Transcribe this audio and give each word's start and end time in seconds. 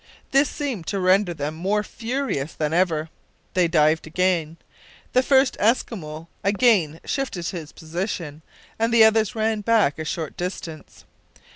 This 0.31 0.49
seemed 0.49 0.87
to 0.87 0.99
render 0.99 1.31
them 1.31 1.53
more 1.53 1.83
furious 1.83 2.53
than 2.55 2.73
ever. 2.73 3.09
They 3.53 3.67
dived 3.67 4.07
again. 4.07 4.57
The 5.13 5.21
first 5.21 5.55
Eskimo 5.59 6.25
again 6.43 6.99
shifted 7.05 7.45
his 7.49 7.71
position, 7.71 8.41
and 8.79 8.91
the 8.91 9.03
others 9.03 9.35
ran 9.35 9.61
back 9.61 9.99
a 9.99 10.03
short 10.03 10.35
distance. 10.35 11.05